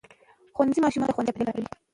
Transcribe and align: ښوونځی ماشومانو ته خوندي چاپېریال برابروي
ښوونځی 0.55 0.79
ماشومانو 0.83 1.09
ته 1.11 1.15
خوندي 1.15 1.27
چاپېریال 1.29 1.47
برابروي 1.47 1.67